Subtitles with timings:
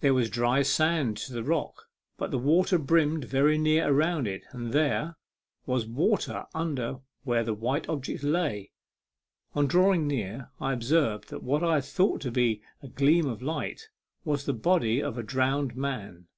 [0.00, 4.40] There was dry sand to the rock; but the water brimmed very nearly around it,
[4.52, 5.18] and there
[5.66, 8.72] was water under where the white object lay.
[9.54, 13.42] On drawing near, I observed that what I had thought to be a gleam of
[13.42, 13.90] light
[14.24, 16.28] was the body of a drowned man.